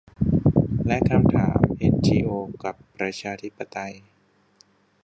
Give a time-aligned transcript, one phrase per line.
[0.87, 2.29] และคำถามเอ็นจีโอ
[2.63, 3.93] กับประชาธิปไตย